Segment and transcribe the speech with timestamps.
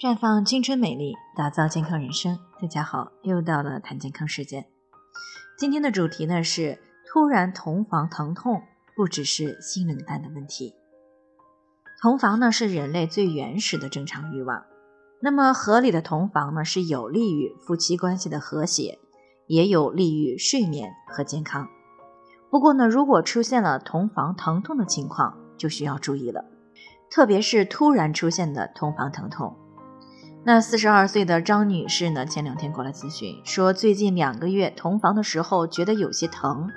[0.00, 2.38] 绽放青春美丽，打造健康人生。
[2.62, 4.64] 大家好，又到了谈健康时间。
[5.58, 8.62] 今天的主题呢是突然同房疼痛，
[8.94, 10.72] 不只是性冷淡的问题。
[12.00, 14.62] 同房呢是人类最原始的正常欲望。
[15.20, 19.00] 那么合理的同房呢是有利于夫妻关系的和谐，
[19.48, 21.66] 也有利于睡眠和健康。
[22.52, 26.44] 不过呢，如果出现了同房疼痛的情况，就需要注意了，
[27.10, 29.56] 特别是突然出现的同房疼痛。
[30.48, 32.24] 那四十二岁的张女士呢？
[32.24, 36.70] 前两天过来咨询，说最近两个月同房的时候觉得有些疼。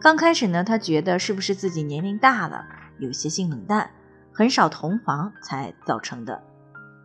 [0.00, 2.64] 刚开始呢，她觉得是不是自己年龄大了，
[2.98, 3.92] 有些性冷淡，
[4.32, 6.42] 很少同房才造成的。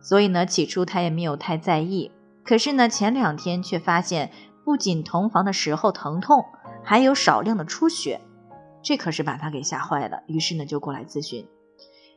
[0.00, 2.10] 所以呢，起初她也没有太在意。
[2.44, 4.32] 可是呢，前两天却发现，
[4.64, 6.44] 不仅同房的时候疼痛，
[6.82, 8.20] 还有少量的出血，
[8.82, 10.24] 这可是把她给吓坏了。
[10.26, 11.46] 于是呢，就过来咨询。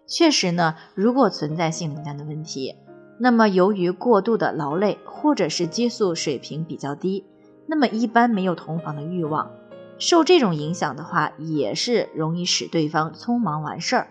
[0.08, 2.77] 确实呢，如果存在性冷淡的问题。
[3.24, 7.24] 那么，由于过度的劳累，或者是激素水平比较低，
[7.68, 9.52] 那么一般没有同房的欲望，
[10.00, 14.08] 受这种影响的话，也是容易使对方匆忙完事儿。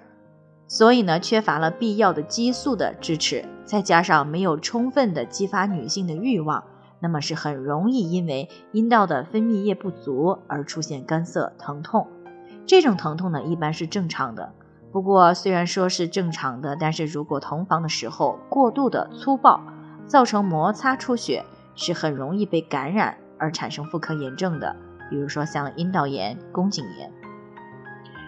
[0.69, 6.62] 所以呢，缺乏了必要的激素的支持，再加上没有充分的激发女性的欲望，
[7.00, 12.06] 那么是很容易因为阴道的分泌液不足而出现干涩疼痛。
[12.64, 14.52] 这种疼痛呢，一般是正常的。
[14.92, 19.60] 不过，虽然说是正常的，但是如果同房的时候过度的粗暴，
[20.05, 21.44] 造成摩擦出血，
[21.77, 24.74] 是很容易被感染而产生妇科炎症的，
[25.08, 27.12] 比如说像阴道炎、宫颈炎。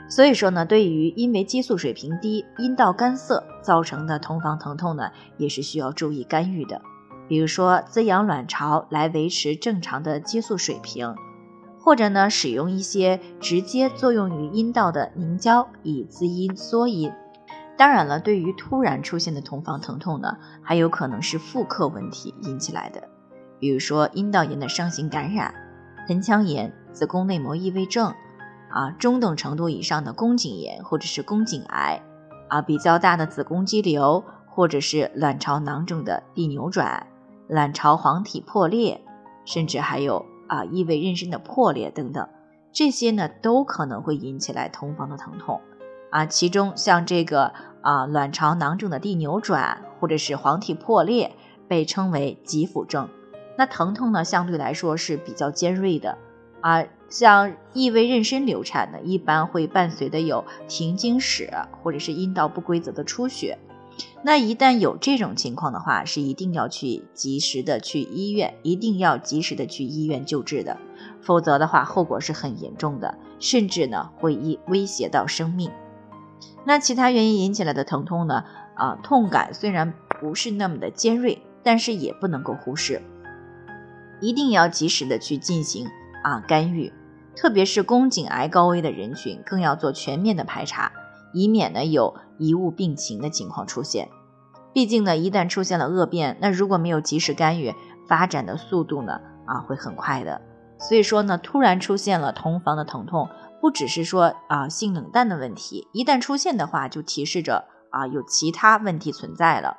[0.08, 6.80] 所以说呢，对于因为激素水平低、阴道干涩造成的同房疼痛呢，也是需要注意干预的，
[7.26, 11.16] 比如说滋养卵巢来维持正常的激素水平。
[11.84, 17.12] 或者呢，使用一些直接作用于阴道的凝胶以滋阴缩阴。
[17.76, 23.08] 当然了，对于突然出现的同房疼痛呢，还有可能是妇科问题引起来的，
[23.58, 25.52] 比如说阴道炎的上行感染、
[26.06, 28.14] 盆腔炎、子宫内膜异位症
[28.70, 32.00] 啊，中等程度以上的宫颈炎或者是宫颈癌
[32.48, 37.08] 啊，比较大的子宫肌瘤或者是卵巢囊肿的递扭转、
[37.48, 39.00] 卵巢黄体破裂，
[39.44, 40.24] 甚至还有。
[40.46, 42.28] 啊，异位妊娠的破裂等等，
[42.72, 45.60] 这些呢都可能会引起来同房的疼痛
[46.10, 46.26] 啊。
[46.26, 51.34] 其中像这个啊，卵巢囊肿的递扭转或者是黄体破裂，
[51.68, 53.08] 被称为急腹症。
[53.56, 56.18] 那疼痛呢相对来说是比较尖锐的
[56.60, 56.84] 啊。
[57.08, 61.50] 像异位妊娠流产呢，一般会伴随的有停经史
[61.82, 63.58] 或者是阴道不规则的出血。
[64.24, 70.78] 那一旦有这种情况的话，是一定要去及时的去医院，一定要及时的去医院救治的，
[71.20, 75.70] 否则的话后果是很严重的，甚至呢会一威胁到生命。
[76.64, 78.44] 那其他原因引起来的疼痛呢？
[78.74, 83.02] 啊，痛感虽然不是那么的尖锐，但是也不能够忽视，
[84.20, 85.88] 一定要及时的去进行
[86.22, 86.92] 啊干预，
[87.34, 90.92] 特别是宫颈癌高危的人群，更要做全面的排查。
[91.32, 94.08] 以免呢有贻误病情的情况出现，
[94.72, 97.74] 毕竟呢一旦出现了恶变，那如果没有及时干预，
[98.08, 100.40] 发展的速度呢啊会很快的。
[100.78, 103.28] 所以说呢，突然出现了同房的疼痛，
[103.60, 109.78] 不只是说啊性冷淡的问题，一旦出现的话，就提示着啊有其他问题存在了。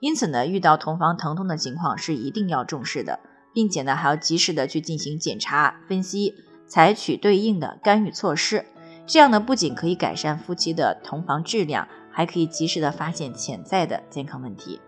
[0.00, 3.20] 因此呢，遇到同房疼痛的情况是一定要重视的，
[3.52, 6.34] 并且呢还要及时的去进行检查分析，
[6.66, 8.64] 采取对应的干预措施。
[9.12, 14.80] 这样呢，不仅可以改善夫妻的同房质量，还可以及时的发现潜在的健康问题。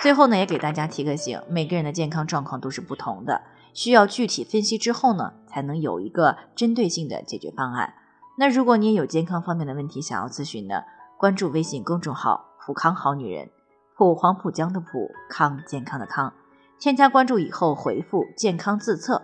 [0.00, 3.40] 最后呢，也给大家提个醒，每个人的健康状况都是不同的，
[3.72, 7.94] 需要具体分析之后呢，才能有一个针对性的解决方案。
[8.36, 10.84] 那如果你也有健康方面的问题想要咨询的，
[11.16, 13.48] 关注微信公众号“普康好女人”，
[13.96, 16.34] 普黄浦江的普康健康的康，
[16.78, 19.22] 添加关注以后回复“健康自测”。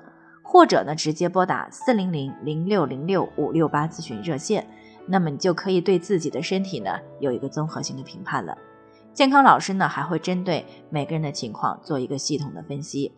[0.50, 4.66] 或者呢，直接拨打四零零零六零六五六八咨询热线，
[5.06, 8.56] 那么你就可以对自己的身体呢有一个综合性的评判了。
[9.12, 13.12] 健康老师呢还会针对每个人的情况做一个系统的分析，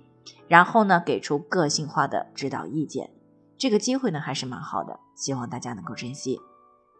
[0.48, 3.10] 然后呢给出个性化的指导意见。
[3.56, 6.40] 这个机会呢还是蛮好的，希望大家能够珍惜。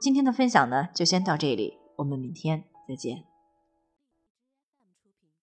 [0.01, 3.30] 今天的分享呢就先到这里，我们明天再见。